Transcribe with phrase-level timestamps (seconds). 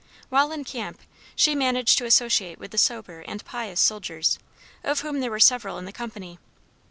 [0.29, 0.99] While in camp
[1.35, 4.39] she managed to associate with the sober and pious soldiers,
[4.83, 6.39] of whom there were several in the company.